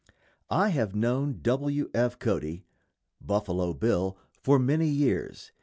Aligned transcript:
I 0.49 0.69
have 0.69 0.95
known 0.95 1.41
W. 1.43 1.91
F. 1.93 2.17
Cody 2.17 2.65
("Buffalo 3.23 3.75
Bill") 3.75 4.17
for 4.41 4.57
many 4.57 4.87
years. 4.87 5.51